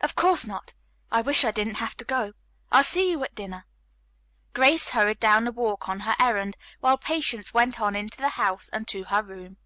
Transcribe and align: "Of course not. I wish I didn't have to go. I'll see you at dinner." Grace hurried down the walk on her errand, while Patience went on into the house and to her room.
"Of 0.00 0.16
course 0.16 0.46
not. 0.48 0.74
I 1.12 1.22
wish 1.22 1.44
I 1.44 1.52
didn't 1.52 1.76
have 1.76 1.96
to 1.98 2.04
go. 2.04 2.32
I'll 2.72 2.82
see 2.82 3.08
you 3.12 3.22
at 3.22 3.36
dinner." 3.36 3.66
Grace 4.52 4.88
hurried 4.88 5.20
down 5.20 5.44
the 5.44 5.52
walk 5.52 5.88
on 5.88 6.00
her 6.00 6.16
errand, 6.18 6.56
while 6.80 6.98
Patience 6.98 7.54
went 7.54 7.80
on 7.80 7.94
into 7.94 8.18
the 8.18 8.30
house 8.30 8.68
and 8.72 8.88
to 8.88 9.04
her 9.04 9.22
room. 9.22 9.58